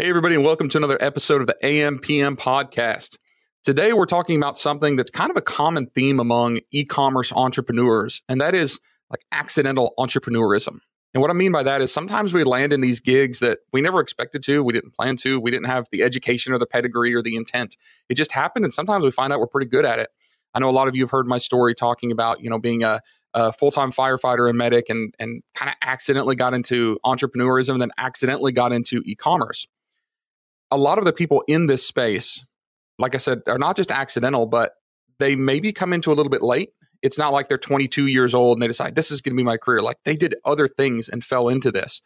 [0.00, 3.18] Hey, everybody, and welcome to another episode of the AMPM podcast.
[3.64, 8.22] Today, we're talking about something that's kind of a common theme among e commerce entrepreneurs,
[8.28, 8.78] and that is
[9.10, 10.78] like accidental entrepreneurism.
[11.14, 13.80] And what I mean by that is sometimes we land in these gigs that we
[13.80, 17.12] never expected to, we didn't plan to, we didn't have the education or the pedigree
[17.12, 17.76] or the intent.
[18.08, 20.10] It just happened, and sometimes we find out we're pretty good at it.
[20.54, 22.84] I know a lot of you have heard my story talking about, you know, being
[22.84, 23.00] a,
[23.34, 27.90] a full-time firefighter and medic and and kind of accidentally got into entrepreneurism and then
[27.98, 29.66] accidentally got into e-commerce
[30.70, 32.44] a lot of the people in this space,
[32.98, 34.72] like I said, are not just accidental, but
[35.18, 36.70] they maybe come into a little bit late.
[37.02, 39.44] It's not like they're 22 years old and they decide this is going to be
[39.44, 39.82] my career.
[39.82, 42.02] Like they did other things and fell into this.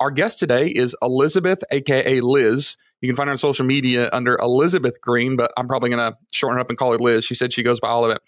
[0.00, 2.76] Our guest today is Elizabeth, aka Liz.
[3.00, 6.16] You can find her on social media under Elizabeth Green, but I'm probably going to
[6.32, 7.24] shorten up and call her Liz.
[7.24, 8.20] She said she goes by all of it,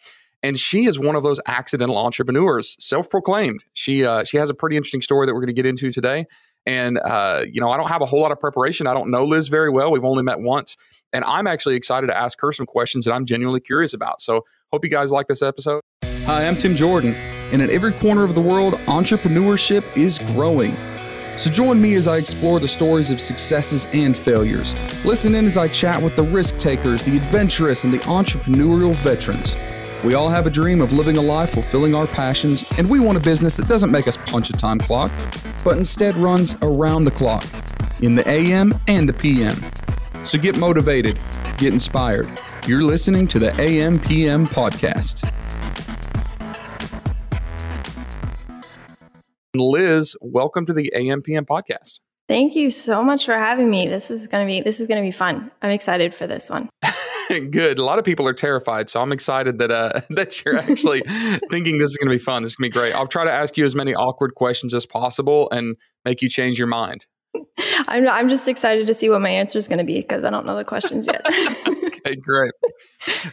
[0.42, 3.64] and she is one of those accidental entrepreneurs, self-proclaimed.
[3.72, 6.26] She uh, she has a pretty interesting story that we're going to get into today.
[6.66, 8.86] And, uh, you know, I don't have a whole lot of preparation.
[8.86, 9.92] I don't know Liz very well.
[9.92, 10.76] We've only met once.
[11.12, 14.20] And I'm actually excited to ask her some questions that I'm genuinely curious about.
[14.20, 15.80] So hope you guys like this episode.
[16.24, 17.14] Hi, I'm Tim Jordan.
[17.52, 20.74] And in every corner of the world, entrepreneurship is growing.
[21.36, 24.74] So join me as I explore the stories of successes and failures.
[25.04, 29.54] Listen in as I chat with the risk takers, the adventurous, and the entrepreneurial veterans.
[30.04, 33.16] We all have a dream of living a life fulfilling our passions, and we want
[33.16, 35.10] a business that doesn't make us punch a time clock,
[35.64, 37.42] but instead runs around the clock
[38.02, 39.56] in the AM and the PM.
[40.26, 41.18] So get motivated,
[41.56, 42.28] get inspired.
[42.66, 45.24] You're listening to the AM PM podcast.
[49.56, 52.00] Liz, welcome to the AM PM podcast.
[52.26, 53.86] Thank you so much for having me.
[53.86, 55.50] This is going to be this is going to be fun.
[55.60, 56.70] I'm excited for this one.
[57.50, 57.78] Good.
[57.78, 61.02] A lot of people are terrified, so I'm excited that uh, that you're actually
[61.50, 62.42] thinking this is going to be fun.
[62.42, 62.94] This is going to be great.
[62.94, 66.58] I'll try to ask you as many awkward questions as possible and make you change
[66.58, 67.06] your mind.
[67.88, 70.30] I'm I'm just excited to see what my answer is going to be because I
[70.30, 71.20] don't know the questions yet.
[71.68, 72.52] okay, great.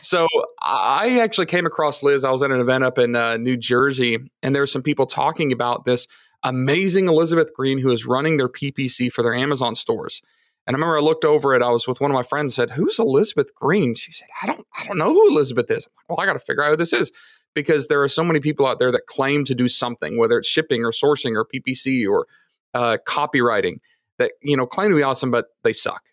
[0.01, 0.27] So
[0.61, 2.25] I actually came across Liz.
[2.25, 5.05] I was at an event up in uh, New Jersey, and there were some people
[5.05, 6.07] talking about this
[6.43, 10.21] amazing Elizabeth Green who is running their PPC for their Amazon stores.
[10.67, 11.61] And I remember I looked over it.
[11.61, 12.55] I was with one of my friends.
[12.55, 16.09] Said, "Who's Elizabeth Green?" She said, "I don't, I don't know who Elizabeth is." Like,
[16.09, 17.11] well, I got to figure out who this is
[17.55, 20.47] because there are so many people out there that claim to do something, whether it's
[20.47, 22.27] shipping or sourcing or PPC or
[22.73, 23.77] uh, copywriting,
[24.19, 26.03] that you know claim to be awesome, but they suck.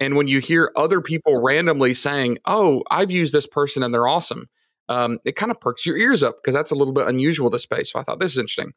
[0.00, 4.08] And when you hear other people randomly saying, "Oh, I've used this person and they're
[4.08, 4.48] awesome,"
[4.88, 7.58] um, it kind of perks your ears up because that's a little bit unusual to
[7.58, 7.92] space.
[7.92, 8.72] So I thought this is interesting.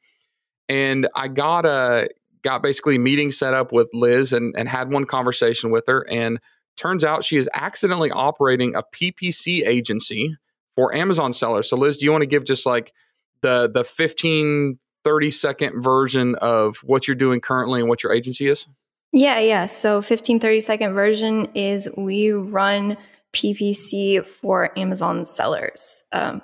[0.70, 2.08] And I got a
[2.42, 6.06] got basically meeting set up with Liz and, and had one conversation with her.
[6.10, 6.40] And
[6.78, 10.38] turns out she is accidentally operating a PPC agency
[10.76, 11.70] for Amazon sellers.
[11.70, 12.94] So, Liz, do you want to give just like
[13.42, 18.48] the the 15, 30 second version of what you're doing currently and what your agency
[18.48, 18.68] is?
[19.14, 19.66] Yeah, yeah.
[19.68, 22.98] So 15, 30 second version is we run
[23.34, 26.04] PPC for Amazon sellers.
[26.12, 26.42] Um,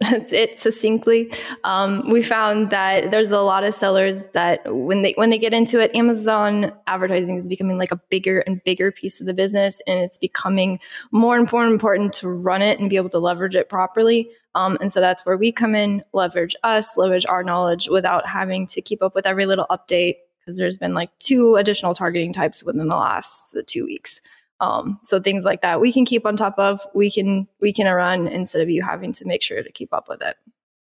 [0.00, 1.32] that's it succinctly.
[1.64, 5.54] Um, we found that there's a lot of sellers that when they when they get
[5.54, 9.80] into it amazon advertising is becoming like a bigger and bigger piece of the business
[9.86, 10.78] and it's becoming
[11.12, 14.30] more and more important to run it and be able to leverage it properly.
[14.54, 18.66] Um, and so that's where we come in leverage us leverage our knowledge without having
[18.68, 22.62] to keep up with every little update because there's been like two additional targeting types
[22.62, 24.20] within the last two weeks
[24.60, 26.80] um, so things like that we can keep on top of.
[26.94, 30.08] We can we can run instead of you having to make sure to keep up
[30.08, 30.36] with it.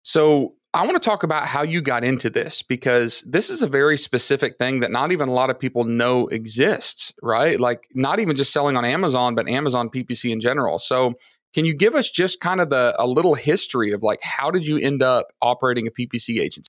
[0.02, 3.66] So I want to talk about how you got into this because this is a
[3.66, 7.58] very specific thing that not even a lot of people know exists, right?
[7.58, 10.78] Like not even just selling on Amazon, but Amazon PPC in general.
[10.78, 11.14] So
[11.54, 14.64] can you give us just kind of the a little history of like how did
[14.64, 16.68] you end up operating a PPC agency?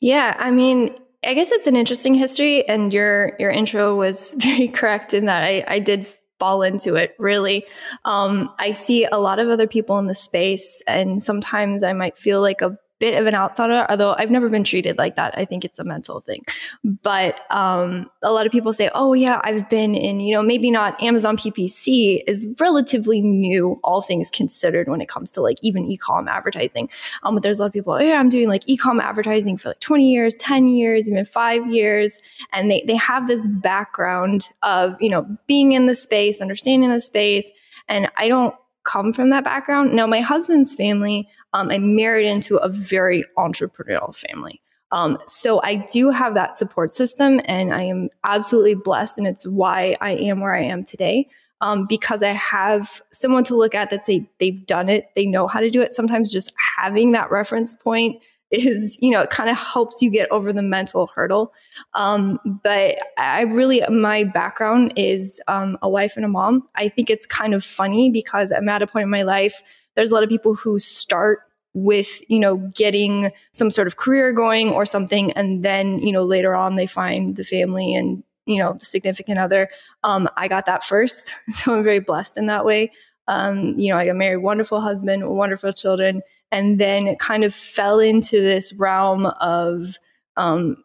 [0.00, 4.68] Yeah, I mean, I guess it's an interesting history, and your your intro was very
[4.68, 6.06] correct in that I, I did
[6.38, 7.14] fall into it.
[7.18, 7.64] Really,
[8.04, 12.16] um, I see a lot of other people in the space, and sometimes I might
[12.16, 15.36] feel like a bit of an outsider, although I've never been treated like that.
[15.36, 16.44] I think it's a mental thing.
[16.84, 20.70] But um, a lot of people say, oh, yeah, I've been in, you know, maybe
[20.70, 25.84] not Amazon PPC is relatively new, all things considered, when it comes to like even
[25.84, 26.88] e com advertising.
[27.24, 29.56] Um, but there's a lot of people, oh, yeah, I'm doing like e com advertising
[29.56, 32.20] for like 20 years, 10 years, even five years.
[32.52, 37.00] And they, they have this background of, you know, being in the space, understanding the
[37.00, 37.50] space.
[37.88, 38.54] And I don't
[38.84, 39.92] come from that background.
[39.92, 44.60] Now, my husband's family, um, I married into a very entrepreneurial family.
[44.92, 49.18] Um, so I do have that support system and I am absolutely blessed.
[49.18, 51.28] And it's why I am where I am today.
[51.62, 55.46] Um, because I have someone to look at that say they've done it, they know
[55.46, 55.94] how to do it.
[55.94, 58.20] Sometimes just having that reference point
[58.50, 61.54] is, you know, it kind of helps you get over the mental hurdle.
[61.94, 66.68] Um, but I really, my background is um, a wife and a mom.
[66.74, 69.62] I think it's kind of funny because I'm at a point in my life,
[69.94, 71.40] there's a lot of people who start
[71.74, 76.22] with you know getting some sort of career going or something and then you know
[76.22, 79.68] later on they find the family and you know the significant other.
[80.04, 82.90] Um, i got that first so i'm very blessed in that way.
[83.28, 87.54] Um, you know i got married wonderful husband wonderful children and then it kind of
[87.54, 89.96] fell into this realm of
[90.36, 90.76] um,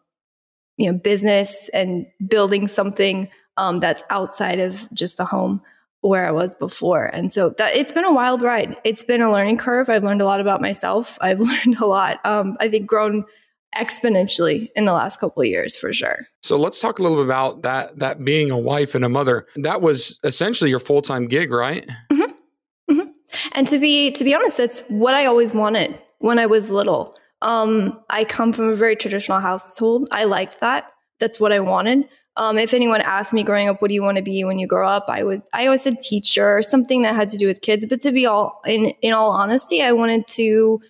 [0.78, 3.28] you know business and building something
[3.58, 5.60] um, that's outside of just the home
[6.00, 7.06] where I was before.
[7.06, 8.76] And so that it's been a wild ride.
[8.84, 9.88] It's been a learning curve.
[9.88, 11.18] I've learned a lot about myself.
[11.20, 12.24] I've learned a lot.
[12.24, 13.24] Um, I think grown
[13.76, 16.26] exponentially in the last couple of years for sure.
[16.42, 19.46] So let's talk a little bit about that that being a wife and a mother.
[19.56, 21.86] That was essentially your full-time gig, right?
[22.10, 22.92] Mm-hmm.
[22.92, 23.10] Mm-hmm.
[23.52, 27.14] And to be to be honest, that's what I always wanted when I was little.
[27.42, 30.08] Um, I come from a very traditional household.
[30.10, 30.90] I liked that.
[31.20, 32.08] That's what I wanted.
[32.38, 34.66] Um, if anyone asked me growing up, what do you want to be when you
[34.66, 35.06] grow up?
[35.08, 37.84] I would, I always said teacher, or something that had to do with kids.
[37.84, 40.80] But to be all in, in all honesty, I wanted to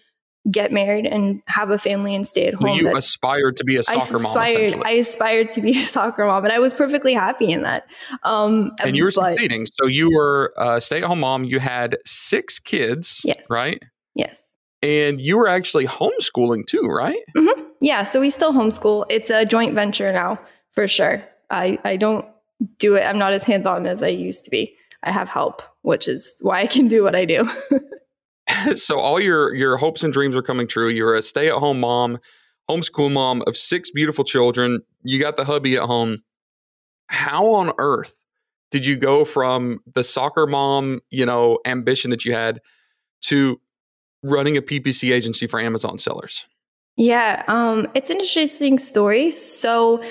[0.51, 2.71] get married and have a family and stay at home.
[2.71, 4.83] Well, you aspired to be a soccer I aspired, mom.
[4.85, 7.91] I aspired to be a soccer mom, and I was perfectly happy in that.
[8.23, 9.67] Um, and you were but, succeeding.
[9.67, 11.45] So you were a stay-at-home mom.
[11.45, 13.43] You had six kids, yes.
[13.49, 13.83] right?
[14.15, 14.43] Yes.
[14.83, 17.19] And you were actually homeschooling too, right?
[17.37, 17.63] Mm-hmm.
[17.81, 18.05] Yeah.
[18.05, 19.07] So we still homeschool.
[19.09, 20.39] It's a joint venture now,
[20.73, 21.25] for sure.
[21.51, 22.27] I, I don't
[22.79, 23.07] do it.
[23.07, 24.77] I'm not as hands on as I used to be.
[25.03, 27.49] I have help, which is why I can do what I do.
[28.75, 30.89] so all your your hopes and dreams are coming true.
[30.89, 32.19] You're a stay at home mom,
[32.69, 34.81] homeschool mom of six beautiful children.
[35.03, 36.19] You got the hubby at home.
[37.07, 38.15] How on earth
[38.71, 42.61] did you go from the soccer mom, you know, ambition that you had
[43.23, 43.61] to
[44.23, 46.47] running a PPC agency for Amazon sellers?
[46.99, 49.31] Yeah, um, it's an interesting story.
[49.31, 50.03] So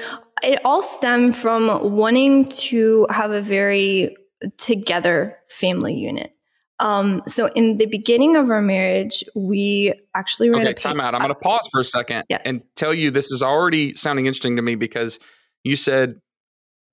[0.41, 4.15] it all stemmed from wanting to have a very
[4.57, 6.33] together family unit.
[6.79, 11.13] Um, so in the beginning of our marriage, we actually ran okay, time out.
[11.13, 12.41] I'm going to pause for a second yes.
[12.45, 15.19] and tell you this is already sounding interesting to me because
[15.63, 16.21] you said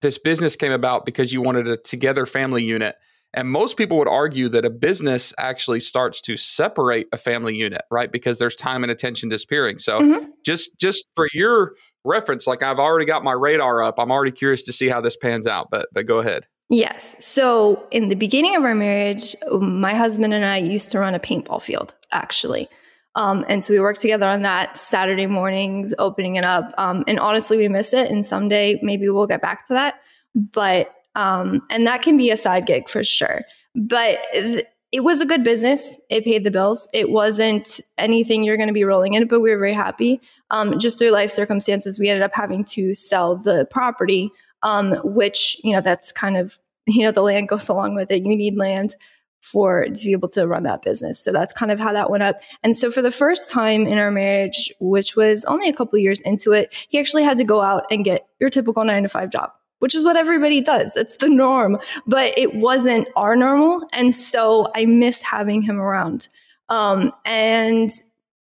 [0.00, 2.96] this business came about because you wanted a together family unit.
[3.34, 7.82] And most people would argue that a business actually starts to separate a family unit,
[7.90, 8.10] right?
[8.10, 9.78] Because there's time and attention disappearing.
[9.78, 10.30] So mm-hmm.
[10.44, 13.98] just just for your reference, like I've already got my radar up.
[13.98, 16.46] I'm already curious to see how this pans out, but but go ahead.
[16.70, 17.14] Yes.
[17.18, 21.20] So in the beginning of our marriage, my husband and I used to run a
[21.20, 22.68] paintball field, actually.
[23.16, 26.72] Um, and so we worked together on that Saturday mornings, opening it up.
[26.78, 28.10] Um, and honestly, we miss it.
[28.10, 30.00] And someday maybe we'll get back to that.
[30.34, 33.42] But, um, and that can be a side gig for sure.
[33.74, 35.98] But th- it was a good business.
[36.08, 36.86] It paid the bills.
[36.92, 40.20] It wasn't anything you're going to be rolling in, but we were very happy.
[40.50, 44.30] Um, just through life circumstances, we ended up having to sell the property,
[44.62, 48.24] um, which, you know, that's kind of, you know, the land goes along with it.
[48.24, 48.94] You need land
[49.40, 51.18] for to be able to run that business.
[51.18, 52.36] So that's kind of how that went up.
[52.62, 56.20] And so for the first time in our marriage, which was only a couple years
[56.20, 59.28] into it, he actually had to go out and get your typical nine to five
[59.30, 59.50] job
[59.84, 60.96] which is what everybody does.
[60.96, 63.86] It's the norm, but it wasn't our normal.
[63.92, 66.30] And so I missed having him around.
[66.70, 67.90] Um, and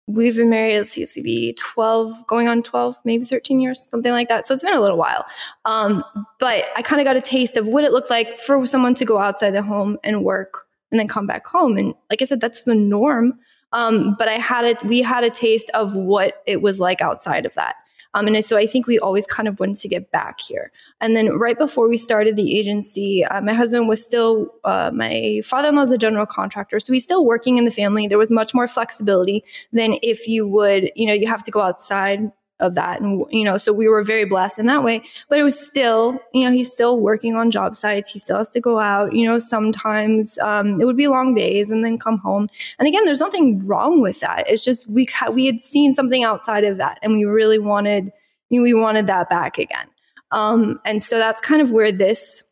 [0.06, 4.12] we've been married, let's see, it's be 12, going on 12, maybe 13 years, something
[4.12, 4.46] like that.
[4.46, 5.26] So it's been a little while.
[5.64, 6.04] Um,
[6.42, 9.06] but I kind of got a taste of what it looked like for someone to
[9.06, 11.78] go outside the home and work and then come back home.
[11.78, 13.40] And like I said, that's the norm.
[13.72, 17.46] Um, but I had it, we had a taste of what it was like outside
[17.46, 17.78] of that.
[18.14, 20.72] Um, and so I think we always kind of wanted to get back here.
[21.00, 25.42] And then right before we started the agency, uh, my husband was still, uh, my
[25.44, 26.80] father in law is a general contractor.
[26.80, 28.08] So he's still working in the family.
[28.08, 31.62] There was much more flexibility than if you would, you know, you have to go
[31.62, 33.02] outside of that.
[33.02, 35.04] And, you know, so we were very blessed in that way.
[35.30, 38.10] But it was still, you know, he's still working on job sites.
[38.10, 39.14] He still has to go out.
[39.14, 42.50] You know, sometimes um, it would be long days and then come home.
[42.78, 44.50] And again, there's nothing wrong with that.
[44.50, 48.12] It's just we, we had seen something outside of that and we really wanted,
[48.50, 49.88] you know, we wanted that back again.
[50.32, 52.44] Um, and so that's kind of where this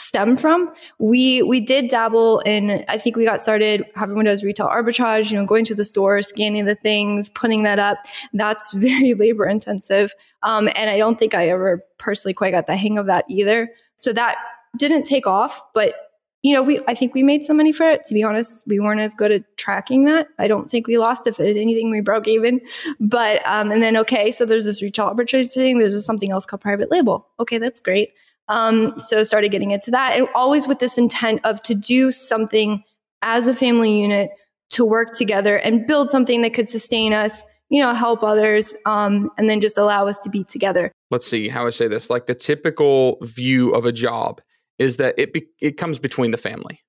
[0.00, 0.72] stem from.
[0.98, 2.84] We we did dabble in.
[2.88, 3.84] I think we got started.
[3.94, 5.30] having windows retail arbitrage.
[5.30, 7.98] You know, going to the store, scanning the things, putting that up.
[8.32, 10.14] That's very labor intensive.
[10.42, 13.70] Um, and I don't think I ever personally quite got the hang of that either.
[13.96, 14.36] So that
[14.76, 15.94] didn't take off, but.
[16.42, 18.04] You know, we I think we made some money for it.
[18.04, 20.28] To be honest, we weren't as good at tracking that.
[20.38, 22.62] I don't think we lost if it anything we broke even.
[22.98, 25.78] But um, and then okay, so there's this retail arbitrage thing.
[25.78, 27.28] There's something else called private label.
[27.40, 28.14] Okay, that's great.
[28.50, 32.82] Um, so started getting into that and always with this intent of to do something
[33.22, 34.30] as a family unit
[34.70, 39.30] to work together and build something that could sustain us, you know, help others, um,
[39.38, 40.90] and then just allow us to be together.
[41.12, 42.10] Let's see how I say this.
[42.10, 44.40] Like the typical view of a job
[44.80, 46.80] is that it be, it comes between the family,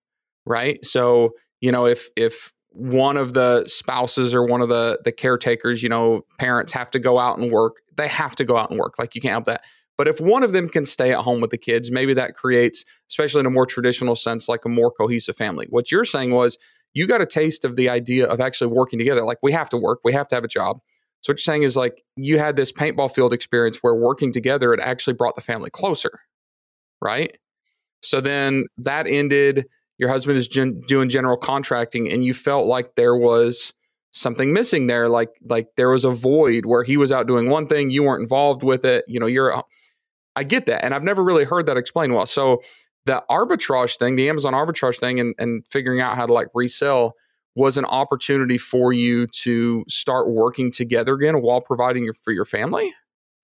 [0.46, 0.84] right?
[0.84, 5.84] So you know, if if one of the spouses or one of the the caretakers,
[5.84, 8.80] you know, parents have to go out and work, they have to go out and
[8.80, 8.96] work.
[8.98, 9.64] Like you can't help that.
[10.02, 12.86] But if one of them can stay at home with the kids, maybe that creates,
[13.08, 15.68] especially in a more traditional sense, like a more cohesive family.
[15.70, 16.58] What you're saying was
[16.96, 19.22] you got a taste of the idea of actually working together.
[19.22, 20.80] Like we have to work, we have to have a job.
[21.20, 24.74] So what you're saying is like you had this paintball field experience where working together
[24.74, 26.22] it actually brought the family closer,
[27.00, 27.38] right?
[28.02, 29.68] So then that ended.
[30.00, 33.72] Your husband is gen- doing general contracting, and you felt like there was
[34.10, 37.68] something missing there, like like there was a void where he was out doing one
[37.68, 39.06] thing, you weren't involved with it.
[39.08, 39.64] You know, you're.
[40.36, 42.26] I get that, and I've never really heard that explained well.
[42.26, 42.62] So
[43.06, 47.14] the arbitrage thing, the Amazon arbitrage thing, and, and figuring out how to like resell
[47.56, 52.46] was an opportunity for you to start working together again while providing your, for your
[52.46, 52.94] family?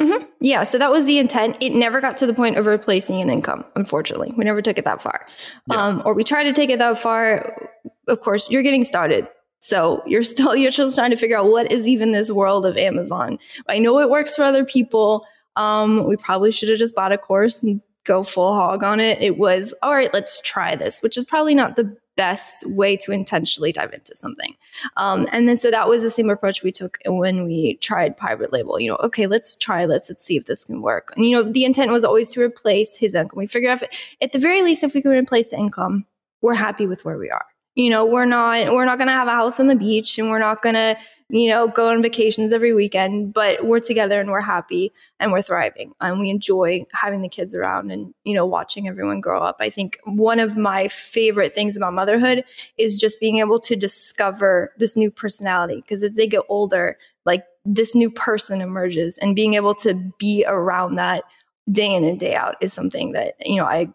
[0.02, 0.26] Mm-hmm.
[0.40, 1.58] Yeah, so that was the intent.
[1.60, 4.34] It never got to the point of replacing an income, unfortunately.
[4.38, 5.28] We never took it that far.
[5.70, 5.84] Yeah.
[5.84, 7.70] Um, or we tried to take it that far.
[8.08, 9.28] Of course, you're getting started.
[9.60, 12.78] So you're still you're just trying to figure out what is even this world of
[12.78, 13.40] Amazon.
[13.68, 15.26] I know it works for other people.
[15.58, 19.22] Um, we probably should have just bought a course and go full hog on it.
[19.22, 23.12] It was, all right, let's try this, which is probably not the best way to
[23.12, 24.56] intentionally dive into something.
[24.96, 28.52] Um, and then so that was the same approach we took when we tried private
[28.52, 28.80] label.
[28.80, 30.10] You know, okay, let's try this.
[30.10, 31.14] Let's see if this can work.
[31.16, 33.38] And you know, the intent was always to replace his income.
[33.38, 36.06] We figured out if, at the very least, if we could replace the income,
[36.42, 37.46] we're happy with where we are.
[37.78, 40.30] You know, we're not we're not going to have a house on the beach, and
[40.30, 40.98] we're not going to
[41.30, 45.42] you know, go on vacations every weekend, but we're together and we're happy and we're
[45.42, 49.58] thriving and we enjoy having the kids around and, you know, watching everyone grow up.
[49.60, 52.46] I think one of my favorite things about motherhood
[52.78, 57.44] is just being able to discover this new personality because as they get older, like
[57.66, 61.26] this new person emerges and being able to be around that
[61.70, 63.90] day in and day out is something that, you know, I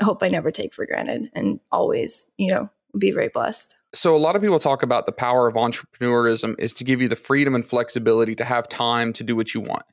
[0.00, 4.18] hope I never take for granted and always, you know, be very blessed so a
[4.18, 7.54] lot of people talk about the power of entrepreneurism is to give you the freedom
[7.54, 9.84] and flexibility to have time to do what you want.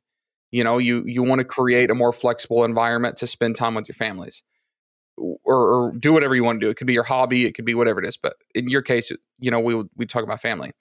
[0.51, 3.87] You know, you you want to create a more flexible environment to spend time with
[3.87, 4.43] your families.
[5.17, 6.69] Or, or, do whatever you want to do.
[6.69, 8.17] It could be your hobby, it could be whatever it is.
[8.17, 10.71] But in your case, you know, we we talk about family.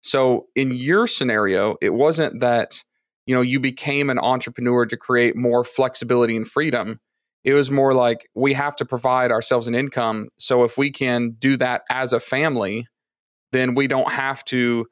[0.00, 2.84] So in your scenario, it wasn't that
[3.26, 7.00] you know you became an entrepreneur to create more flexibility and freedom
[7.44, 10.28] it was more like we have to provide ourselves an income.
[10.38, 12.86] So if we can do that as a family,
[13.52, 14.86] then we don't have to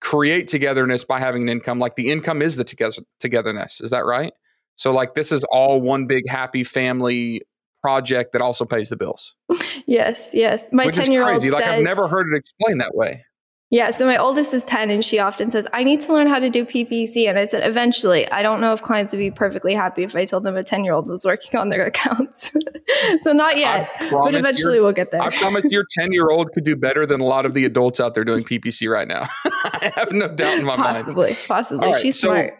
[0.00, 1.78] create togetherness by having an income.
[1.78, 3.80] Like the income is the together togetherness.
[3.80, 4.32] Is that right?
[4.76, 7.42] So like this is all one big happy family
[7.82, 9.36] project that also pays the bills.
[9.86, 10.62] Yes, yes.
[10.70, 11.48] My ten year old crazy.
[11.48, 13.24] Says, like I've never heard it explained that way.
[13.72, 16.40] Yeah, so my oldest is 10 and she often says, I need to learn how
[16.40, 17.28] to do PPC.
[17.28, 20.24] And I said, eventually, I don't know if clients would be perfectly happy if I
[20.24, 22.50] told them a 10 year old was working on their accounts.
[23.22, 25.22] so not yet, but eventually we'll get there.
[25.22, 28.00] I promise your 10 year old could do better than a lot of the adults
[28.00, 29.28] out there doing PPC right now.
[29.44, 31.36] I have no doubt in my possibly, mind.
[31.36, 31.86] Possibly, possibly.
[31.86, 32.58] Right, She's so, smart.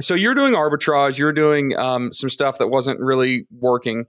[0.00, 4.06] so you're doing arbitrage, you're doing um, some stuff that wasn't really working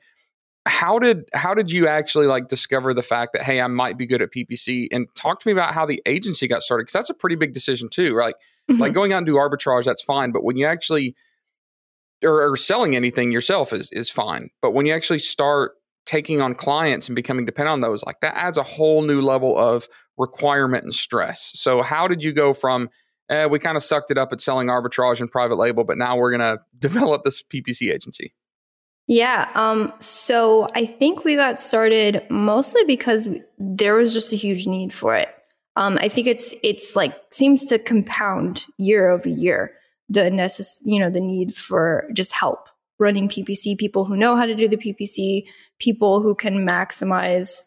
[0.66, 4.06] how did how did you actually like discover the fact that hey i might be
[4.06, 7.10] good at ppc and talk to me about how the agency got started because that's
[7.10, 8.36] a pretty big decision too right?
[8.70, 8.82] Mm-hmm.
[8.82, 11.16] like going out and do arbitrage that's fine but when you actually
[12.24, 14.50] or, or, selling anything yourself is is fine.
[14.62, 15.74] But when you actually start
[16.06, 19.58] taking on clients and becoming dependent on those like that adds a whole new level
[19.58, 19.88] of
[20.18, 21.52] requirement and stress.
[21.56, 22.90] So how did you go from
[23.30, 26.18] eh, we kind of sucked it up at selling arbitrage and private label but now
[26.18, 28.34] we're going to develop this ppc agency
[29.10, 29.50] yeah.
[29.56, 34.94] Um, so I think we got started mostly because there was just a huge need
[34.94, 35.30] for it.
[35.76, 39.74] Um, I think it's it's like seems to compound year over year
[40.10, 44.46] the necess- you know the need for just help running PPC, people who know how
[44.46, 45.48] to do the PPC,
[45.80, 47.64] people who can maximize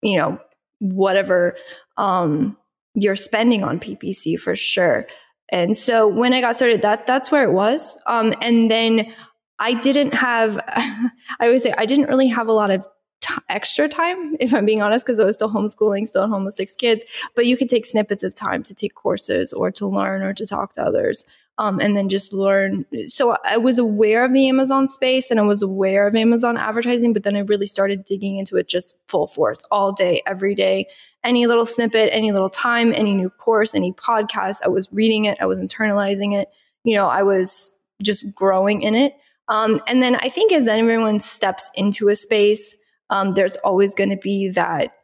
[0.00, 0.38] you know
[0.78, 1.56] whatever
[1.98, 2.56] um,
[2.94, 5.06] you're spending on PPC for sure.
[5.52, 7.98] And so when I got started, that that's where it was.
[8.06, 9.12] Um, and then
[9.60, 12.88] I didn't have, I always say, I didn't really have a lot of
[13.20, 16.44] t- extra time, if I'm being honest, because I was still homeschooling, still at home
[16.44, 17.04] with six kids.
[17.36, 20.46] But you could take snippets of time to take courses or to learn or to
[20.46, 21.24] talk to others.
[21.58, 22.86] Um, and then just learn.
[23.06, 27.12] So I was aware of the Amazon space and I was aware of Amazon advertising,
[27.12, 30.86] but then I really started digging into it just full force all day, every day.
[31.22, 35.36] Any little snippet, any little time, any new course, any podcast, I was reading it,
[35.38, 36.48] I was internalizing it.
[36.82, 39.12] You know, I was just growing in it.
[39.50, 42.74] Um, and then I think as everyone steps into a space,
[43.10, 44.94] um, there's always going to be that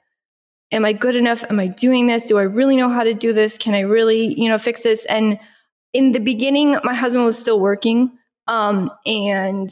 [0.73, 1.45] am I good enough?
[1.49, 2.27] Am I doing this?
[2.27, 3.59] Do I really know how to do this?
[3.59, 5.05] Can I really, you know, fix this?
[5.07, 5.39] And
[5.93, 8.11] in the beginning, my husband was still working.
[8.49, 9.71] Um, and,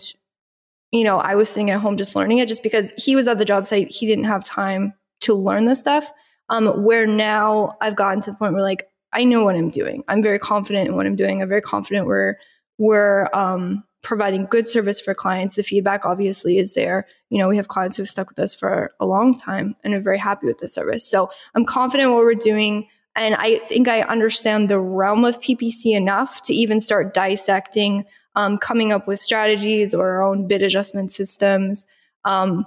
[0.93, 3.39] you know, I was sitting at home just learning it just because he was at
[3.39, 3.91] the job site.
[3.91, 6.11] He didn't have time to learn this stuff.
[6.49, 10.05] Um, where now I've gotten to the point where like, I know what I'm doing.
[10.09, 11.41] I'm very confident in what I'm doing.
[11.41, 12.37] I'm very confident we're,
[12.79, 15.57] we're, um, providing good service for clients.
[15.57, 17.07] The feedback obviously is there.
[17.31, 19.95] You know, we have clients who have stuck with us for a long time and
[19.95, 21.05] are very happy with the service.
[21.05, 22.87] So I'm confident what we're doing.
[23.17, 28.05] And I think I understand the realm of PPC enough to even start dissecting,
[28.37, 31.87] um, coming up with strategies or our own bid adjustment systems.
[32.25, 32.67] Um,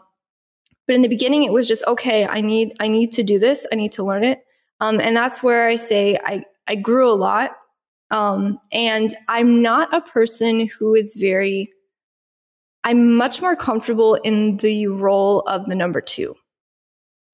[0.88, 2.26] but in the beginning, it was just okay.
[2.26, 3.68] I need I need to do this.
[3.72, 4.40] I need to learn it.
[4.80, 7.52] Um, and that's where I say I I grew a lot
[8.12, 11.72] um, and I'm not a person who is very,
[12.84, 16.36] I'm much more comfortable in the role of the number two.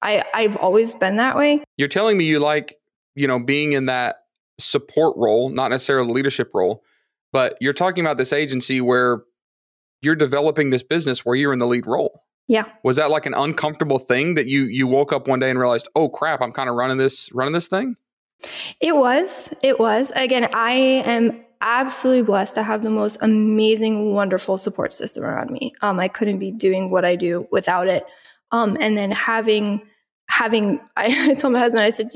[0.02, 1.62] I, I've always been that way.
[1.76, 2.74] You're telling me you like,
[3.14, 4.16] you know, being in that
[4.58, 6.82] support role, not necessarily leadership role,
[7.32, 9.22] but you're talking about this agency where
[10.02, 12.22] you're developing this business where you're in the lead role.
[12.46, 12.64] Yeah.
[12.82, 15.88] Was that like an uncomfortable thing that you you woke up one day and realized,
[15.96, 17.96] "Oh crap, I'm kind of running this running this thing?"
[18.80, 19.52] It was.
[19.62, 20.12] It was.
[20.14, 25.72] Again, I am absolutely blessed to have the most amazing, wonderful support system around me.
[25.80, 28.10] Um, I couldn't be doing what I do without it.
[28.52, 29.82] Um, and then having
[30.28, 32.10] having I, I told my husband I said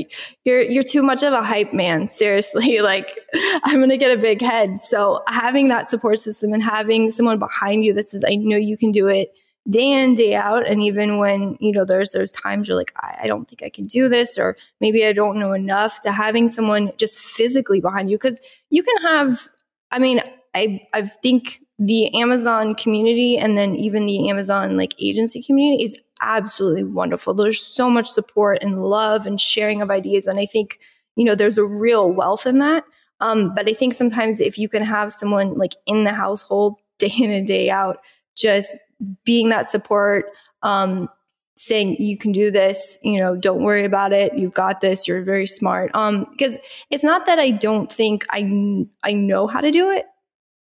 [0.45, 3.19] you're you're too much of a hype man seriously like
[3.65, 7.39] I'm going to get a big head so having that support system and having someone
[7.39, 9.33] behind you that says I know you can do it
[9.69, 13.19] day in day out and even when you know there's there's times you're like I,
[13.23, 16.49] I, don't think i can do this or maybe i don't know enough to having
[16.49, 19.49] someone just physically behind you because you can have
[19.91, 20.23] i mean
[20.55, 26.01] i i think the amazon community and then even the amazon like agency community is
[26.21, 27.35] absolutely wonderful.
[27.35, 30.79] There's so much support and love and sharing of ideas and i think
[31.17, 32.85] you know there's a real wealth in that.
[33.21, 37.13] Um, but i think sometimes if you can have someone like in the household day
[37.19, 37.99] in and day out
[38.37, 38.77] just
[39.25, 40.27] being that support,
[40.63, 41.09] um,
[41.57, 44.33] saying you can do this, you know, don't worry about it.
[44.35, 45.09] You've got this.
[45.09, 45.91] You're very smart.
[45.95, 46.57] Um, because
[46.91, 50.07] it's not that I don't think I I know how to do it.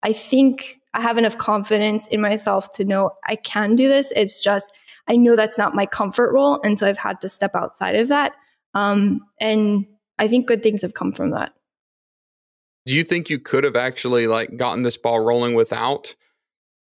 [0.03, 4.13] I think I have enough confidence in myself to know I can do this.
[4.17, 4.73] It's just
[5.09, 8.09] I know that's not my comfort role, and so I've had to step outside of
[8.09, 8.33] that.
[8.75, 9.87] Um, and
[10.19, 11.53] I think good things have come from that.
[12.87, 16.15] Do you think you could have actually like gotten this ball rolling without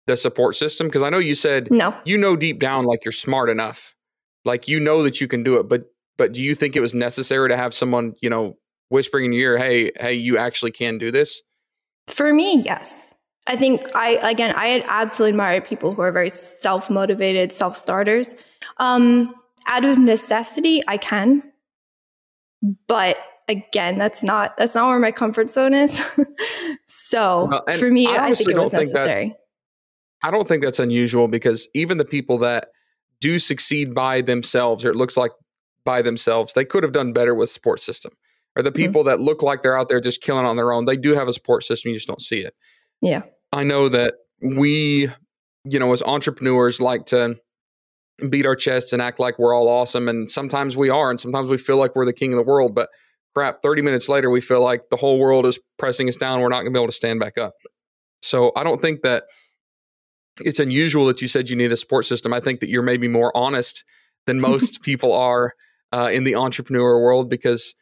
[0.06, 0.86] the support system?
[0.86, 1.96] Because I know you said no.
[2.04, 3.94] You know deep down like you're smart enough,
[4.44, 5.68] like you know that you can do it.
[5.68, 5.84] But
[6.16, 8.56] but do you think it was necessary to have someone you know
[8.88, 11.42] whispering in your ear, "Hey, hey, you actually can do this"?
[12.06, 13.14] For me, yes.
[13.46, 18.34] I think I again I absolutely admire people who are very self motivated, self starters.
[18.78, 19.34] Um,
[19.68, 21.42] out of necessity, I can,
[22.88, 23.16] but
[23.48, 26.02] again, that's not that's not where my comfort zone is.
[26.86, 29.34] so well, for me, I, I think it was necessary.
[30.24, 32.68] I don't think that's unusual because even the people that
[33.20, 35.32] do succeed by themselves, or it looks like
[35.84, 38.12] by themselves, they could have done better with support system.
[38.56, 38.76] Or the mm-hmm.
[38.76, 39.10] people mm-hmm.
[39.10, 41.32] that look like they're out there just killing on their own, they do have a
[41.34, 42.54] support system, you just don't see it.
[43.02, 43.20] Yeah.
[43.52, 45.10] I know that we,
[45.64, 47.36] you know, as entrepreneurs like to
[48.30, 50.08] beat our chests and act like we're all awesome.
[50.08, 52.74] And sometimes we are, and sometimes we feel like we're the king of the world.
[52.74, 52.88] But
[53.34, 56.40] crap, 30 minutes later, we feel like the whole world is pressing us down.
[56.40, 57.52] We're not going to be able to stand back up.
[58.22, 59.24] So I don't think that
[60.40, 62.32] it's unusual that you said you need a support system.
[62.32, 63.84] I think that you're maybe more honest
[64.26, 65.54] than most people are
[65.92, 67.74] uh, in the entrepreneur world because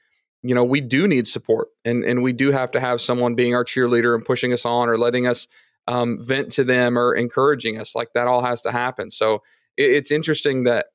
[0.42, 3.54] you know we do need support and and we do have to have someone being
[3.54, 5.46] our cheerleader and pushing us on or letting us
[5.88, 7.94] um, vent to them or encouraging us.
[7.94, 9.10] Like that all has to happen.
[9.10, 9.42] So
[9.76, 10.86] it, it's interesting that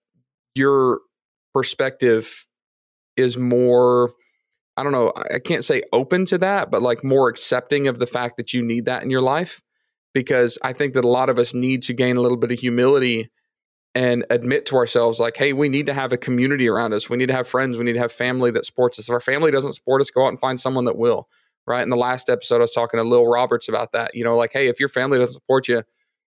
[0.55, 0.99] your
[1.53, 2.45] perspective
[3.15, 4.11] is more.
[4.79, 5.11] I don't know.
[5.15, 8.61] I can't say open to that, but like more accepting of the fact that you
[8.61, 9.59] need that in your life
[10.17, 12.57] because I think that a lot of us need to gain a little bit of
[12.57, 13.29] humility
[13.93, 17.07] and admit to ourselves, like, hey, we need to have a community around us.
[17.07, 17.77] We need to have friends.
[17.77, 19.09] We need to have family that supports us.
[19.09, 21.27] If our family doesn't support us, go out and find someone that will.
[21.67, 21.83] Right.
[21.83, 24.15] In the last episode, I was talking to Lil Roberts about that.
[24.15, 25.83] You know, like, hey, if your family doesn't support you,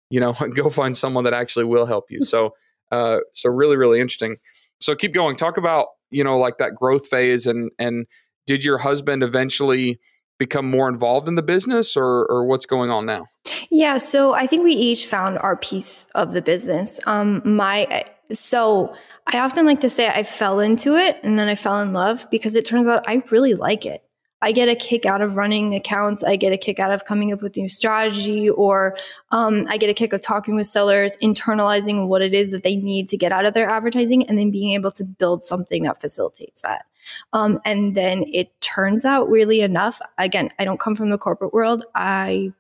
[0.09, 2.22] you know, go find someone that actually will help you.
[2.22, 2.55] So,
[2.92, 4.37] uh, so really, really interesting.
[4.79, 5.35] So keep going.
[5.35, 8.07] Talk about, you know, like that growth phase and and
[8.46, 9.98] did your husband eventually
[10.40, 13.26] become more involved in the business or, or what's going on now?
[13.70, 16.98] Yeah, so I think we each found our piece of the business.
[17.07, 18.94] Um, my so
[19.26, 22.26] I often like to say I fell into it and then I fell in love
[22.31, 24.03] because it turns out I really like it.
[24.42, 26.24] I get a kick out of running accounts.
[26.24, 28.96] I get a kick out of coming up with new strategy, or
[29.33, 32.76] um, I get a kick of talking with sellers, internalizing what it is that they
[32.76, 36.00] need to get out of their advertising, and then being able to build something that
[36.00, 36.87] facilitates that.
[37.32, 41.52] Um, and then it turns out, weirdly enough, again, I don't come from the corporate
[41.52, 41.84] world.
[41.94, 42.52] I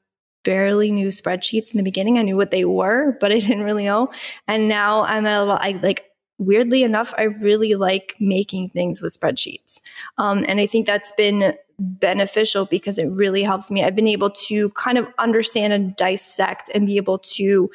[0.42, 2.18] barely knew spreadsheets in the beginning.
[2.18, 4.10] I knew what they were, but I didn't really know.
[4.48, 6.06] And now I'm at a level, I like
[6.38, 9.80] weirdly enough, I really like making things with spreadsheets.
[10.16, 13.84] Um, and I think that's been beneficial because it really helps me.
[13.84, 17.70] I've been able to kind of understand and dissect and be able to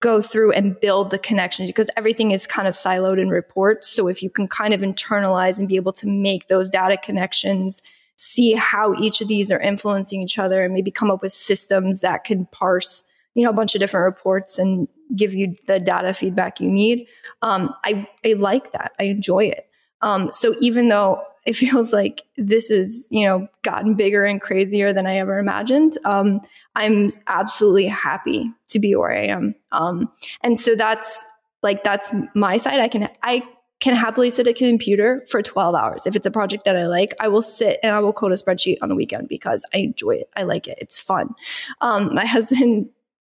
[0.00, 3.88] go through and build the connections because everything is kind of siloed in reports.
[3.88, 7.82] So if you can kind of internalize and be able to make those data connections,
[8.16, 12.00] see how each of these are influencing each other and maybe come up with systems
[12.00, 16.12] that can parse you know a bunch of different reports and give you the data
[16.12, 17.06] feedback you need
[17.40, 19.69] um, I, I like that i enjoy it
[20.02, 24.92] um, so even though it feels like this is you know gotten bigger and crazier
[24.92, 26.40] than i ever imagined um,
[26.74, 30.10] i'm absolutely happy to be where i am um,
[30.42, 31.24] and so that's
[31.62, 33.42] like that's my side i can i
[33.80, 36.06] can happily sit at a computer for 12 hours.
[36.06, 38.34] If it's a project that I like, I will sit and I will code a
[38.34, 40.30] spreadsheet on the weekend because I enjoy it.
[40.36, 40.78] I like it.
[40.80, 41.34] It's fun.
[41.80, 42.90] Um, my husband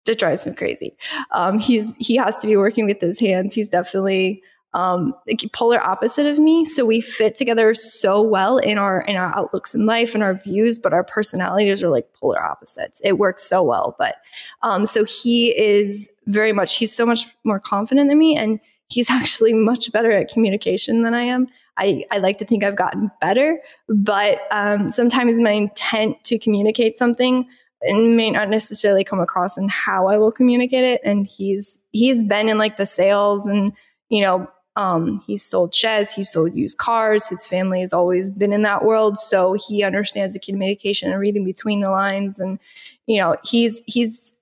[0.06, 0.96] that drives me crazy.
[1.30, 3.54] Um, he's he has to be working with his hands.
[3.54, 4.42] He's definitely
[4.72, 5.14] um,
[5.52, 6.64] polar opposite of me.
[6.64, 10.34] So we fit together so well in our in our outlooks in life and our
[10.34, 13.00] views, but our personalities are like polar opposites.
[13.02, 13.96] It works so well.
[13.98, 14.16] But
[14.62, 19.10] um, so he is very much he's so much more confident than me, and he's
[19.10, 21.46] actually much better at communication than I am.
[21.76, 26.94] I, I like to think I've gotten better, but um, sometimes my intent to communicate
[26.94, 27.46] something
[27.82, 31.00] may not necessarily come across in how I will communicate it.
[31.04, 33.72] And he's he's been in like the sales and
[34.10, 37.28] you know um, he's sold sheds, he's sold used cars.
[37.28, 41.44] His family has always been in that world, so he understands the communication and reading
[41.44, 42.38] between the lines.
[42.38, 42.58] And
[43.06, 44.34] you know he's he's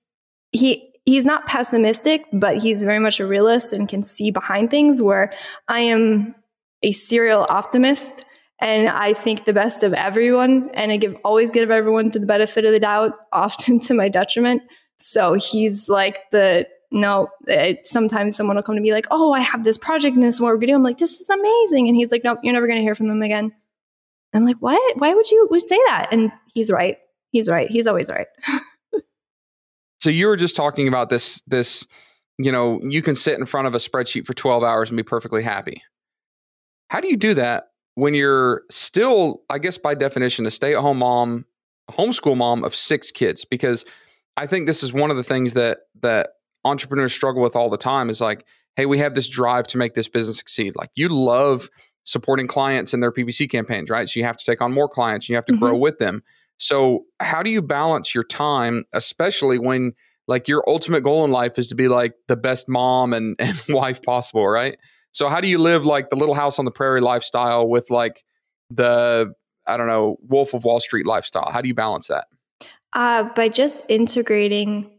[0.51, 5.01] he he's not pessimistic, but he's very much a realist and can see behind things.
[5.01, 5.33] Where
[5.67, 6.35] I am
[6.83, 8.25] a serial optimist
[8.61, 12.25] and I think the best of everyone, and I give always give everyone to the
[12.25, 14.61] benefit of the doubt, often to my detriment.
[14.97, 17.29] So he's like the no.
[17.47, 20.35] It, sometimes someone will come to me like, "Oh, I have this project and this
[20.35, 22.53] is what we're gonna do." I'm like, "This is amazing," and he's like, "Nope, you're
[22.53, 23.51] never gonna hear from them again."
[24.33, 24.97] I'm like, "What?
[24.97, 26.97] Why would you say that?" And he's right.
[27.31, 27.69] He's right.
[27.69, 28.27] He's always right.
[29.99, 31.87] so you were just talking about this this
[32.37, 35.03] you know you can sit in front of a spreadsheet for 12 hours and be
[35.03, 35.83] perfectly happy
[36.89, 40.81] how do you do that when you're still, I guess by definition, a stay at
[40.81, 41.45] home mom,
[41.89, 43.85] a homeschool mom of six kids, because
[44.37, 46.29] I think this is one of the things that that
[46.65, 48.45] entrepreneurs struggle with all the time is like,
[48.75, 50.73] hey, we have this drive to make this business succeed.
[50.75, 51.69] Like you love
[52.03, 54.07] supporting clients in their PPC campaigns, right?
[54.09, 55.63] So you have to take on more clients, you have to mm-hmm.
[55.63, 56.23] grow with them.
[56.57, 59.93] So how do you balance your time, especially when
[60.27, 63.57] like your ultimate goal in life is to be like the best mom and, and
[63.69, 64.77] wife possible, right?
[65.11, 68.23] So how do you live like the little house on the prairie lifestyle with like
[68.69, 69.33] the
[69.67, 71.49] I don't know Wolf of Wall Street lifestyle?
[71.51, 72.25] How do you balance that?
[72.93, 74.89] Uh, by just integrating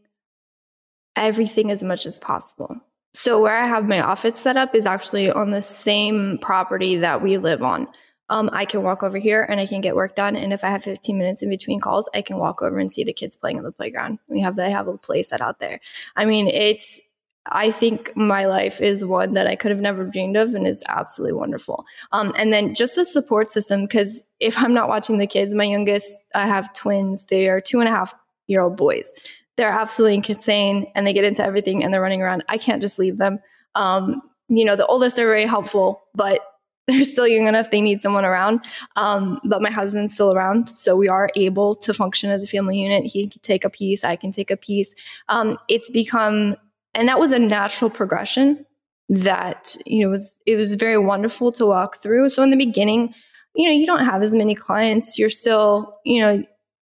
[1.20, 2.80] everything as much as possible.
[3.12, 7.22] So where I have my office set up is actually on the same property that
[7.22, 7.86] we live on.
[8.28, 10.36] Um, I can walk over here and I can get work done.
[10.36, 13.02] And if I have 15 minutes in between calls, I can walk over and see
[13.02, 14.20] the kids playing on the playground.
[14.28, 15.80] We have they have a play set out there.
[16.14, 17.00] I mean, it's
[17.46, 20.84] I think my life is one that I could have never dreamed of and is
[20.88, 21.84] absolutely wonderful.
[22.12, 25.64] Um, and then just the support system, because if I'm not watching the kids, my
[25.64, 28.14] youngest, I have twins, they are two and a half
[28.46, 29.12] year old boys.
[29.56, 32.44] They're absolutely insane and they get into everything and they're running around.
[32.48, 33.40] I can't just leave them.
[33.74, 36.40] Um, you know, the oldest are very helpful, but
[36.86, 38.64] they're still young enough they need someone around.
[38.96, 42.78] Um, but my husband's still around so we are able to function as a family
[42.80, 43.06] unit.
[43.06, 44.94] He can take a piece i can take a piece.
[45.28, 46.56] Um, it's become
[46.94, 48.66] and that was a natural progression
[49.08, 52.30] that you know was it was very wonderful to walk through.
[52.30, 53.14] So in the beginning
[53.54, 55.18] you know you don't have as many clients.
[55.18, 56.42] You're still you know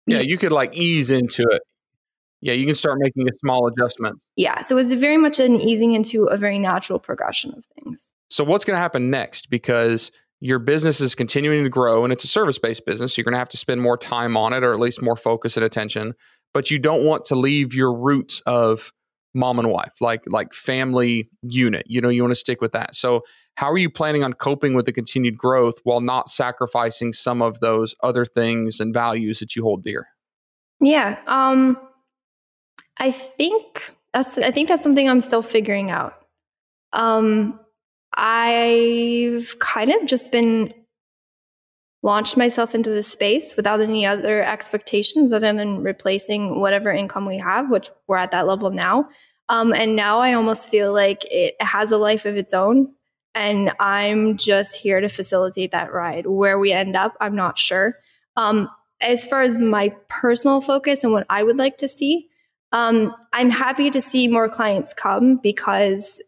[0.07, 1.61] yeah you could like ease into it
[2.45, 5.59] yeah you can start making a small adjustments yeah so it was very much an
[5.59, 10.11] easing into a very natural progression of things so what's going to happen next because
[10.41, 13.33] your business is continuing to grow and it's a service based business so you're going
[13.33, 16.13] to have to spend more time on it or at least more focus and attention
[16.53, 18.91] but you don't want to leave your roots of
[19.35, 21.83] mom and wife, like like family unit.
[21.87, 22.95] You know, you want to stick with that.
[22.95, 23.21] So,
[23.55, 27.59] how are you planning on coping with the continued growth while not sacrificing some of
[27.59, 30.07] those other things and values that you hold dear?
[30.79, 31.77] Yeah, um
[32.97, 36.13] I think that's I think that's something I'm still figuring out.
[36.93, 37.59] Um
[38.13, 40.73] I've kind of just been
[42.05, 47.37] launched myself into this space without any other expectations other than replacing whatever income we
[47.39, 49.09] have, which we're at that level now.
[49.49, 52.93] Um, and now I almost feel like it has a life of its own.
[53.33, 56.27] And I'm just here to facilitate that ride.
[56.27, 57.97] Where we end up, I'm not sure.
[58.37, 58.69] Um,
[59.01, 62.29] as far as my personal focus and what I would like to see,
[62.75, 66.21] um, I'm happy to see more clients come because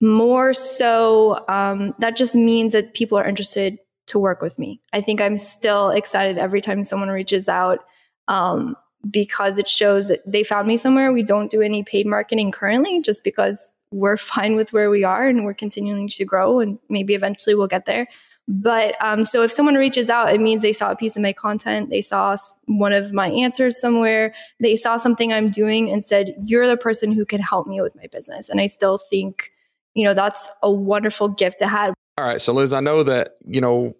[0.00, 4.80] more so um, that just means that people are interested to work with me.
[4.94, 7.80] I think I'm still excited every time someone reaches out
[8.28, 8.76] um,
[9.10, 11.12] because it shows that they found me somewhere.
[11.12, 15.28] We don't do any paid marketing currently just because we're fine with where we are
[15.28, 18.06] and we're continuing to grow and maybe eventually we'll get there.
[18.48, 21.32] But um, so if someone reaches out, it means they saw a piece of my
[21.32, 26.34] content, they saw one of my answers somewhere, they saw something I'm doing and said,
[26.44, 28.48] You're the person who can help me with my business.
[28.48, 29.50] And I still think,
[29.94, 31.94] you know, that's a wonderful gift to have.
[32.18, 32.40] All right.
[32.40, 33.96] So, Liz, I know that, you know,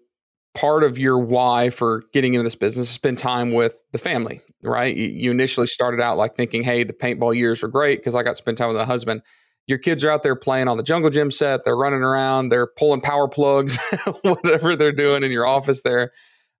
[0.55, 4.41] part of your why for getting into this business is spend time with the family,
[4.63, 4.95] right?
[4.95, 8.31] You initially started out like thinking, hey, the paintball years are great because I got
[8.31, 9.21] to spend time with my husband
[9.67, 12.67] your kids are out there playing on the jungle gym set they're running around they're
[12.67, 13.77] pulling power plugs
[14.21, 16.11] whatever they're doing in your office there.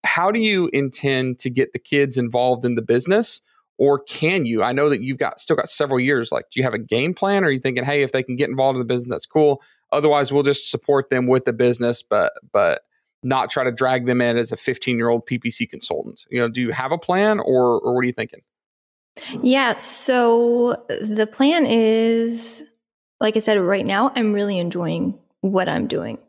[0.03, 3.41] How do you intend to get the kids involved in the business?
[3.79, 4.63] Or can you?
[4.63, 6.31] I know that you've got still got several years.
[6.31, 7.43] Like do you have a game plan?
[7.43, 9.61] Or are you thinking hey if they can get involved in the business that's cool.
[9.91, 12.81] Otherwise we'll just support them with the business but but
[13.23, 16.25] not try to drag them in as a 15 year old ppc consultant.
[16.29, 18.41] You know do you have a plan or or what are you thinking?
[19.41, 22.63] Yeah so the plan is
[23.19, 26.19] like I said, right now, I'm really enjoying what I'm doing.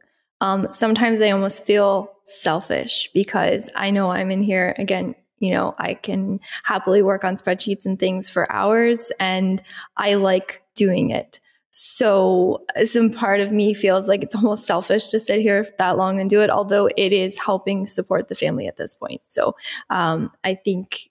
[0.40, 5.14] Um, sometimes I almost feel selfish because I know I'm in here again.
[5.40, 9.62] You know, I can happily work on spreadsheets and things for hours, and
[9.96, 11.40] I like doing it.
[11.70, 16.18] So, some part of me feels like it's almost selfish to sit here that long
[16.20, 19.26] and do it, although it is helping support the family at this point.
[19.26, 19.54] So,
[19.90, 21.08] um, I think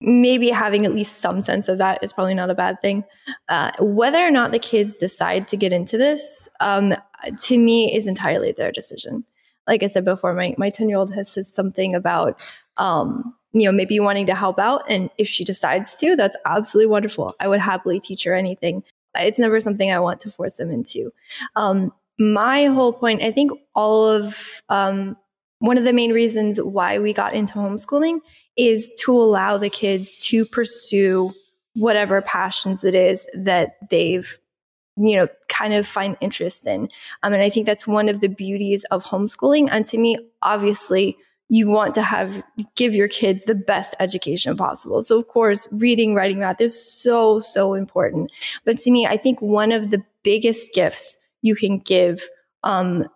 [0.00, 3.04] maybe having at least some sense of that is probably not a bad thing.
[3.48, 6.94] Uh, whether or not the kids decide to get into this, um,
[7.42, 9.24] to me, is entirely their decision.
[9.66, 12.42] Like I said before, my my ten year old has said something about.
[12.76, 14.82] Um, you know, maybe wanting to help out.
[14.86, 17.34] And if she decides to, that's absolutely wonderful.
[17.40, 18.82] I would happily teach her anything.
[19.14, 21.10] It's never something I want to force them into.
[21.54, 25.16] Um, my whole point, I think all of um,
[25.60, 28.18] one of the main reasons why we got into homeschooling
[28.56, 31.32] is to allow the kids to pursue
[31.74, 34.38] whatever passions it is that they've
[34.96, 36.88] you know kind of find interest in.
[37.22, 39.68] Um, and i think that's one of the beauties of homeschooling.
[39.70, 41.16] And to me obviously
[41.48, 42.42] you want to have
[42.74, 45.02] give your kids the best education possible.
[45.02, 48.32] So of course reading writing math is so so important.
[48.64, 52.28] But to me i think one of the biggest gifts you can give
[52.64, 53.06] um,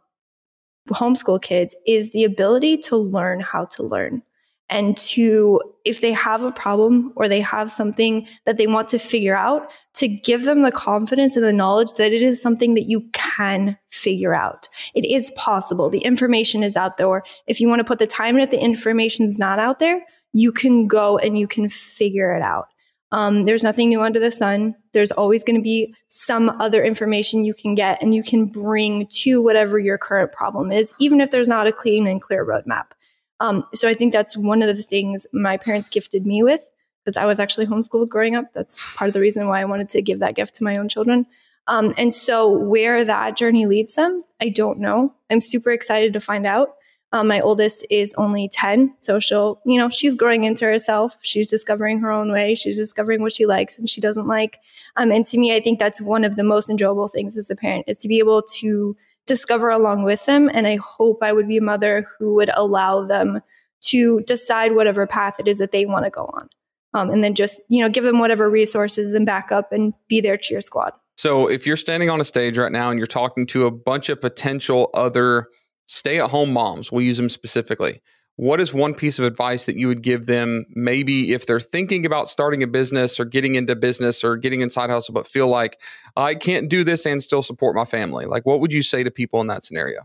[0.90, 4.22] homeschool kids is the ability to learn how to learn
[4.70, 8.98] and to if they have a problem or they have something that they want to
[8.98, 12.88] figure out to give them the confidence and the knowledge that it is something that
[12.88, 14.68] you can figure out.
[14.94, 15.90] It is possible.
[15.90, 17.22] The information is out there.
[17.46, 20.02] If you want to put the time in if the information is not out there
[20.32, 22.68] you can go and you can figure it out.
[23.12, 24.76] Um, there's nothing new under the sun.
[24.92, 29.08] There's always going to be some other information you can get and you can bring
[29.22, 32.92] to whatever your current problem is even if there's not a clean and clear roadmap
[33.40, 36.70] um, so I think that's one of the things my parents gifted me with
[37.04, 38.52] because I was actually homeschooled growing up.
[38.52, 40.88] That's part of the reason why I wanted to give that gift to my own
[40.88, 41.26] children.
[41.66, 45.14] Um, and so where that journey leads them, I don't know.
[45.30, 46.74] I'm super excited to find out.
[47.12, 51.16] Um, my oldest is only 10, so she'll, you know, she's growing into herself.
[51.22, 52.54] She's discovering her own way.
[52.54, 54.60] She's discovering what she likes and she doesn't like.
[54.94, 57.56] Um, and to me, I think that's one of the most enjoyable things as a
[57.56, 60.50] parent is to be able to discover along with them.
[60.52, 63.40] And I hope I would be a mother who would allow them
[63.82, 66.48] to decide whatever path it is that they want to go on.
[66.92, 70.36] Um, and then just, you know, give them whatever resources and backup and be their
[70.36, 70.92] cheer squad.
[71.16, 74.08] So if you're standing on a stage right now and you're talking to a bunch
[74.08, 75.48] of potential other
[75.86, 78.00] stay at home moms, we'll use them specifically
[78.36, 82.06] what is one piece of advice that you would give them maybe if they're thinking
[82.06, 85.78] about starting a business or getting into business or getting inside hustle but feel like
[86.16, 89.10] i can't do this and still support my family like what would you say to
[89.10, 90.00] people in that scenario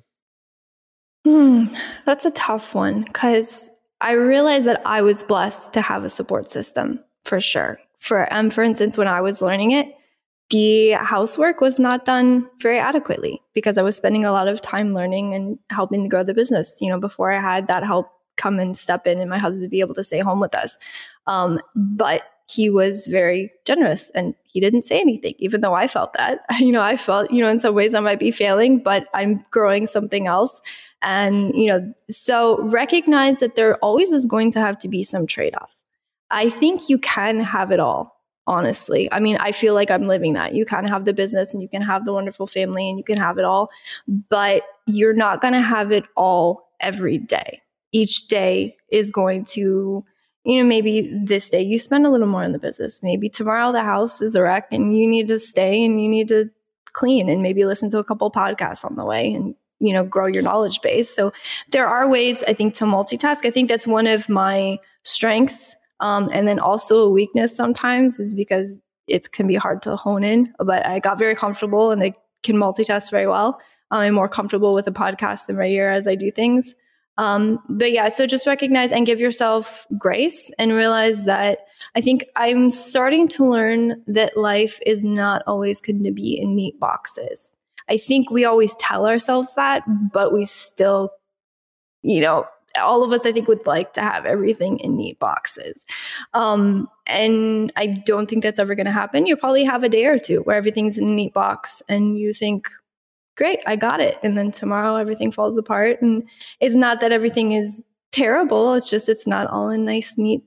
[1.24, 1.66] hmm,
[2.06, 3.70] that's a tough one because
[4.02, 8.50] i realized that i was blessed to have a support system for sure for um,
[8.50, 9.96] for instance when i was learning it
[10.52, 14.92] the housework was not done very adequately because I was spending a lot of time
[14.92, 16.78] learning and helping to grow the business.
[16.82, 19.72] You know, before I had that help come and step in and my husband would
[19.72, 20.78] be able to stay home with us.
[21.28, 26.14] Um, but he was very generous and he didn't say anything, even though I felt
[26.14, 26.40] that.
[26.60, 29.44] You know, I felt, you know, in some ways I might be failing, but I'm
[29.52, 30.62] growing something else.
[31.02, 35.28] And, you know, so recognize that there always is going to have to be some
[35.28, 35.76] trade off.
[36.32, 39.12] I think you can have it all, honestly.
[39.12, 40.56] I mean, I feel like I'm living that.
[40.56, 43.18] You can have the business and you can have the wonderful family and you can
[43.18, 43.70] have it all,
[44.08, 47.62] but you're not going to have it all every day.
[48.02, 50.04] Each day is going to
[50.46, 53.02] you know, maybe this day you spend a little more in the business.
[53.02, 56.28] Maybe tomorrow the house is a wreck and you need to stay and you need
[56.28, 56.52] to
[56.94, 60.28] clean and maybe listen to a couple podcasts on the way and, you know, grow
[60.28, 61.10] your knowledge base.
[61.10, 61.34] So
[61.72, 63.44] there are ways, I think, to multitask.
[63.44, 65.76] I think that's one of my strengths.
[66.00, 70.24] Um, and then also a weakness sometimes is because it can be hard to hone
[70.24, 73.60] in, but I got very comfortable and I can multitask very well.
[73.90, 76.76] I'm more comfortable with a podcast than right here as I do things.
[77.18, 81.60] Um, but yeah, so just recognize and give yourself grace and realize that
[81.96, 86.56] I think I'm starting to learn that life is not always going to be in
[86.56, 87.54] neat boxes.
[87.90, 91.12] I think we always tell ourselves that, but we still,
[92.02, 92.46] you know,
[92.78, 95.86] all of us, I think, would like to have everything in neat boxes.
[96.34, 99.26] Um, and I don't think that's ever going to happen.
[99.26, 102.34] You'll probably have a day or two where everything's in a neat box and you
[102.34, 102.68] think,
[103.36, 104.18] great, I got it.
[104.24, 106.02] And then tomorrow everything falls apart.
[106.02, 106.28] And
[106.60, 108.74] it's not that everything is terrible.
[108.74, 110.44] It's just it's not all in nice, neat.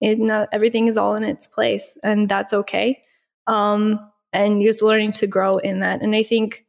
[0.00, 3.02] It not everything is all in its place, and that's okay.
[3.46, 4.00] Um,
[4.32, 6.02] and just learning to grow in that.
[6.02, 6.64] And I think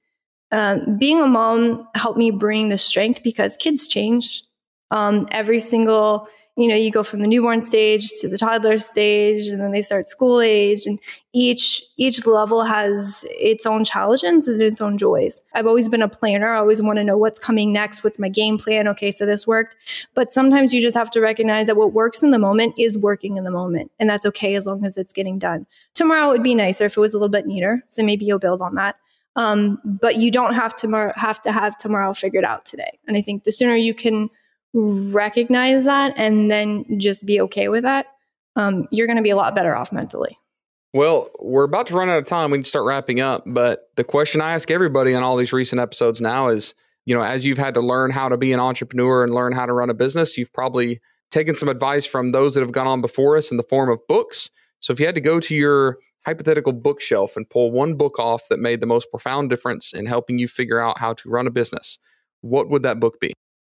[0.52, 4.44] um, being a mom helped me bring the strength because kids change.
[4.92, 9.48] Um, every single you know, you go from the newborn stage to the toddler stage
[9.48, 11.00] and then they start school age and
[11.34, 15.42] each each level has its own challenges and its own joys.
[15.56, 16.54] I've always been a planner.
[16.54, 18.88] I always want to know what's coming next, what's my game plan?
[18.90, 19.76] Okay, so this worked.
[20.14, 23.38] But sometimes you just have to recognize that what works in the moment is working
[23.38, 23.92] in the moment.
[24.00, 25.66] And that's okay as long as it's getting done.
[25.96, 27.84] Tomorrow would be nicer if it was a little bit neater.
[27.88, 28.98] So maybe you'll build on that.
[29.36, 33.00] Um, but you don't have to have to have tomorrow figured out today.
[33.08, 34.30] And I think the sooner you can
[34.74, 38.08] recognize that and then just be okay with that,
[38.56, 40.38] um, you're going to be a lot better off mentally.
[40.94, 42.52] Well, we're about to run out of time.
[42.52, 43.44] We can start wrapping up.
[43.48, 47.24] But the question I ask everybody on all these recent episodes now is, you know,
[47.24, 49.90] as you've had to learn how to be an entrepreneur and learn how to run
[49.90, 53.50] a business, you've probably taken some advice from those that have gone on before us
[53.50, 54.52] in the form of books.
[54.80, 58.48] So if you had to go to your hypothetical bookshelf and pull one book off
[58.50, 61.52] that made the most profound difference in helping you figure out how to run a
[61.52, 61.98] business,
[62.42, 63.34] what would that book be?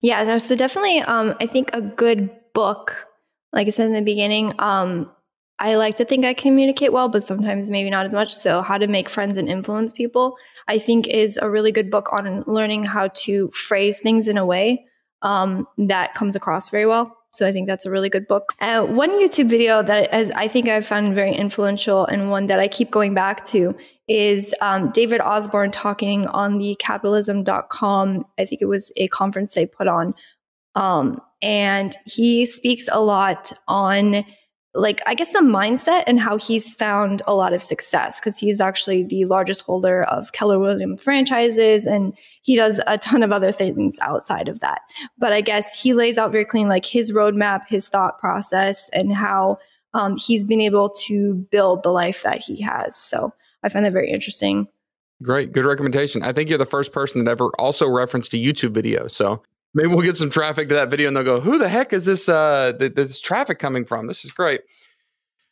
[0.05, 3.07] Yeah, no, so definitely um, I think a good book,
[3.51, 5.11] like I said in the beginning, um,
[5.57, 8.31] I like to think I communicate well, but sometimes maybe not as much.
[8.31, 10.37] So, How to Make Friends and Influence People,
[10.67, 14.45] I think, is a really good book on learning how to phrase things in a
[14.45, 14.85] way
[15.23, 17.17] um, that comes across very well.
[17.35, 18.53] So, I think that's a really good book.
[18.59, 22.67] Uh, one YouTube video that I think I've found very influential and one that I
[22.67, 23.75] keep going back to
[24.07, 28.25] is um, David Osborn talking on the capitalism.com.
[28.37, 30.13] I think it was a conference they put on.
[30.75, 34.25] Um, and he speaks a lot on
[34.75, 38.61] like i guess the mindset and how he's found a lot of success because he's
[38.61, 43.51] actually the largest holder of keller williams franchises and he does a ton of other
[43.51, 44.81] things outside of that
[45.17, 49.13] but i guess he lays out very clean like his roadmap his thought process and
[49.13, 49.57] how
[49.93, 53.33] um, he's been able to build the life that he has so
[53.65, 54.67] I find that very interesting.
[55.23, 56.21] Great, good recommendation.
[56.21, 59.07] I think you're the first person that ever also referenced a YouTube video.
[59.07, 59.41] So
[59.75, 62.05] maybe we'll get some traffic to that video, and they'll go, "Who the heck is
[62.05, 62.27] this?
[62.27, 64.07] Uh, th- this traffic coming from?
[64.07, 64.61] This is great."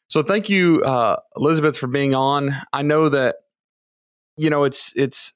[0.07, 2.55] So thank you, uh, Elizabeth, for being on.
[2.71, 3.35] I know that
[4.37, 5.33] you know it's it's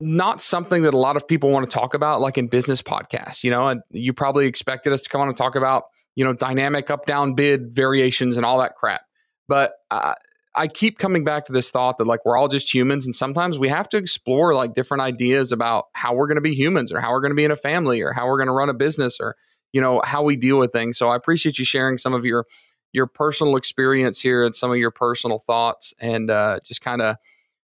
[0.00, 3.42] not something that a lot of people want to talk about, like in business podcasts.
[3.42, 6.32] You know, and you probably expected us to come on and talk about you know
[6.32, 9.00] dynamic up down bid variations and all that crap.
[9.48, 10.14] But uh,
[10.56, 13.58] I keep coming back to this thought that like we're all just humans and sometimes
[13.58, 17.00] we have to explore like different ideas about how we're going to be humans or
[17.00, 18.74] how we're going to be in a family or how we're going to run a
[18.74, 19.36] business or
[19.72, 20.96] you know how we deal with things.
[20.96, 22.46] So I appreciate you sharing some of your
[22.92, 27.16] your personal experience here and some of your personal thoughts and uh, just kind of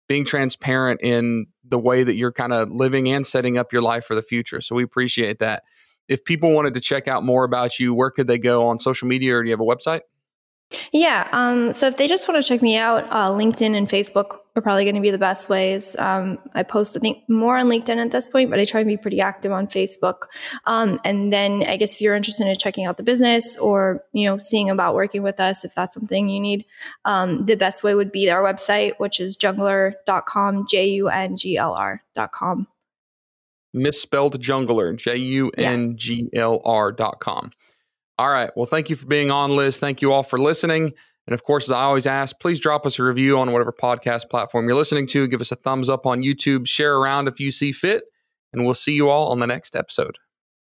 [0.08, 4.04] being transparent in the way that you're kind of living and setting up your life
[4.04, 4.60] for the future.
[4.60, 5.64] So we appreciate that.
[6.08, 9.08] If people wanted to check out more about you, where could they go on social
[9.08, 10.02] media or do you have a website?
[10.92, 11.28] Yeah.
[11.32, 14.62] Um, so if they just want to check me out, uh, LinkedIn and Facebook are
[14.62, 15.94] probably going to be the best ways.
[15.98, 18.86] Um, I post, I think, more on LinkedIn at this point, but I try to
[18.86, 20.22] be pretty active on Facebook.
[20.64, 24.26] Um, and then I guess if you're interested in checking out the business or, you
[24.26, 26.64] know, seeing about working with us, if that's something you need,
[27.04, 31.56] um, the best way would be our website, which is junglr.com, J U N G
[31.56, 32.66] L R.com.
[33.72, 37.52] Misspelled junglr, J U N G L R.com.
[38.18, 38.50] All right.
[38.56, 39.78] Well, thank you for being on, Liz.
[39.78, 40.92] Thank you all for listening.
[41.26, 44.30] And of course, as I always ask, please drop us a review on whatever podcast
[44.30, 45.26] platform you're listening to.
[45.26, 48.04] Give us a thumbs up on YouTube, share around if you see fit,
[48.52, 50.16] and we'll see you all on the next episode.